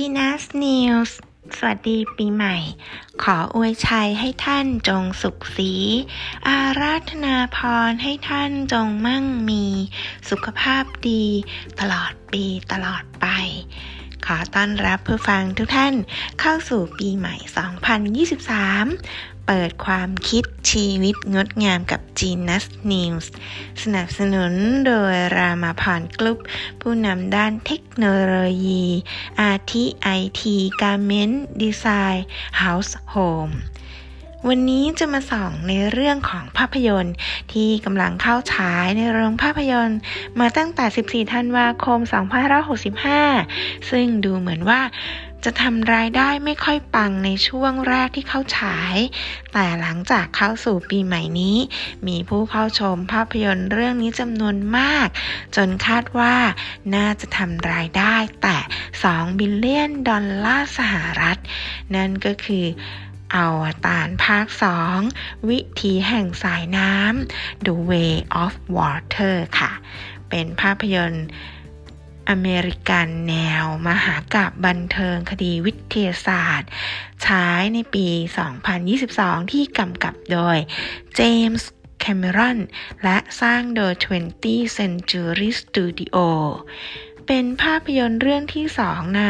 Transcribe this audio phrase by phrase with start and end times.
[0.00, 1.18] ดีนัสนิวส์
[1.56, 2.56] สวัสดีปีใหม่
[3.22, 5.72] ขออวยชัยให้ท่านจงสุขสี
[6.48, 7.58] อาราธนาพ
[7.88, 9.64] รให้ท่านจงมั่งมี
[10.30, 11.24] สุขภาพดี
[11.80, 13.26] ตลอดปีตลอดไป
[14.26, 15.94] ขอต้อนรับผู้ฟังทุกท่าน
[16.40, 17.34] เข้าสู่ปีใหม่
[18.40, 23.26] 2023 เปิดความคิดชีวิตงดงามกับ Genius News
[23.82, 24.52] สนับสนุน
[24.86, 26.38] โดยรามาพรกลุ่ม
[26.80, 28.84] ผู้นำด้านเทคโนโลยี
[29.40, 31.84] อาทิไอทีการเมนต์ดีไซ
[32.14, 32.26] น์
[32.58, 33.48] เฮาส์โฮม
[34.48, 37.14] วันนี้จะมาส่องในเรื่องของภาพยนตร์
[37.52, 39.98] ที่กำลังเข้าฉายในโรงภาพยนตร์
[40.40, 41.98] มาตั้งแต่ 14 ธันวาคม
[43.14, 44.80] 2565 ซึ่งดูเหมือนว่า
[45.44, 48.96] จะทำรายได้ไม่ค่อยปังในช่วงแรกที่เข้าฉาย
[49.52, 51.56] แต่หลังจากเข้าสู่ปีใหม่นี้
[52.08, 55.08] มีผู้เข้าชมภาพยนตร์เรื่องนี้จำนวนมาก
[55.56, 56.34] จนคาดว่า
[56.94, 58.56] น่าจะทำรายได้แตะ
[58.98, 61.38] 2 billion ดอลลาร์สหรัฐ
[61.94, 62.66] นั่นก็คือ
[63.34, 64.46] อวตารภาค
[64.96, 69.72] 2 วิถีแห่งสายน้ำ The Way of Water ค่ะ
[70.28, 71.26] เป็นภาพยนตร์
[72.30, 76.70] อเมริกันแนว มหากาพย์บันเทิงคดีวิทยาศาสตร์
[77.26, 78.08] ฉายในปี
[78.80, 80.58] 2022 ที่กำกับโดย
[81.16, 82.58] เจมส์แคมเมรอน
[83.02, 86.16] และสร้างโดย 20th Century Studio
[87.26, 89.22] เป็นภาพยนตร์เรื่องที่สองใน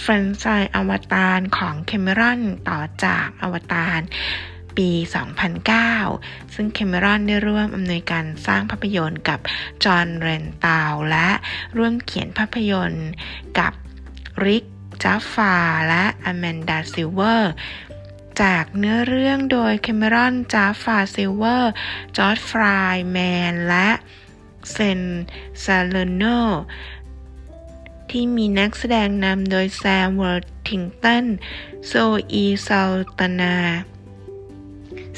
[0.00, 4.00] แฟรนไชส์อวตารของแคมรอนต่อจากอวตาร
[4.76, 4.90] ปี
[5.72, 9.40] 2009 ซึ่งเคมรอนได้ร่วมอำนวยการสร้างภาพยนตร์กับ
[9.84, 11.28] จอห์นเรนตาวและ
[11.76, 13.10] ร่วมเขียนภาพยนตร์
[13.58, 13.72] กับ
[14.44, 14.64] ริก
[15.02, 15.54] จัฟฟา
[15.88, 17.52] และอแมนดาซิลเวอร์
[18.42, 21.72] จากเนื้อเรื่องโดยคาเมรอนจัฟฟาซิลเวอร์
[22.16, 23.18] จอช ฟรายด์แม
[23.52, 23.88] น และ
[24.72, 25.02] เชน
[25.64, 26.24] ซาเลอร์โน
[28.10, 31.24] ที่มีนักแสดงนำโดยแซมเวอร์ธิงตัน
[31.86, 31.92] โซ
[32.32, 33.56] อี ซัลดานา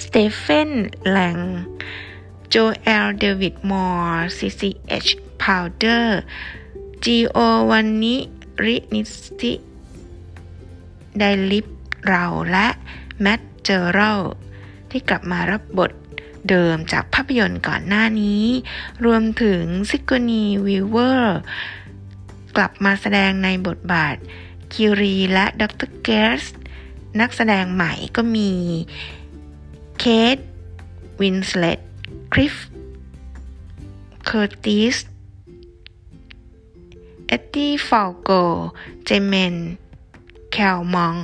[0.02, 0.70] สตีเฟน
[1.08, 1.38] แลง
[2.48, 5.06] โจเอลเดวิดมัวร์ซีซีเอช
[5.42, 6.20] พาวเดอร์
[7.04, 7.38] จิโอ
[7.70, 8.16] วานนี
[8.64, 12.68] ริบิซี ดิลีป ราว และ
[13.20, 14.20] แมตต์ เจอรัลด์
[14.90, 15.92] ที่กลับมารับบท
[16.48, 18.44] เดิมจากภาพยนตร์ก่อนหน้านี้
[19.04, 21.38] รวมถึงซิกอร์นีย์ วีเวอร์
[22.56, 24.16] กลับมาแสดงในบทบาท
[24.72, 26.08] คิรีและดร.เก
[26.40, 26.42] รซ
[27.20, 28.50] นักแสดงใหม่ก็มี
[29.98, 30.04] เค
[30.36, 30.38] ท
[31.20, 31.80] วินสเลต
[32.32, 32.54] คลิฟฟ์
[34.24, 34.96] เคอร์ติส
[37.26, 38.30] เอดี ฟัลโก
[39.04, 39.56] เจเมน
[40.52, 41.16] เคลเมนต์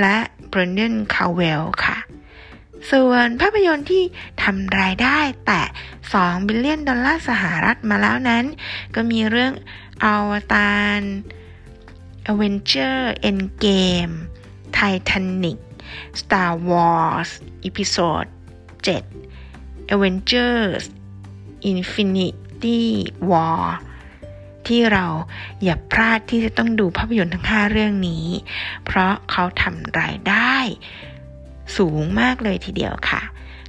[0.00, 1.96] และเบรนแดนคาวเวลล์ค่ะ
[2.90, 4.04] ส่วนภาพยนตร์ที่
[4.42, 5.62] ทำรายได้แตะ
[6.04, 8.44] 2 billion ดอลลาร์สหรัฐมาแล้วนั้น
[8.94, 9.52] ก็มีเรื่อง
[10.04, 11.00] อวตาร
[12.30, 12.96] Avenger
[13.28, 14.14] Endgame
[14.76, 15.58] Titanic
[16.20, 17.30] Star Wars
[17.68, 18.28] Episode
[18.86, 20.84] 7 Avengers
[21.70, 22.82] Infinity
[23.30, 23.64] War
[24.66, 25.06] ที่เรา
[25.62, 28.26] อย่าพลาดที่จะต้องดูภาพยนตร์ทั้ง 5 เรื่องนี้
[28.84, 30.56] เพราะเขาทำรายได้
[31.76, 33.22] สูงมากเลยทีเดียวค่ะ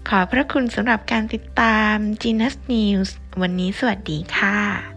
[0.10, 3.10] ขอพระคุณสำหรับการติดตาม g e n u s News
[3.42, 4.93] วันนี้สวัสดีค่ะ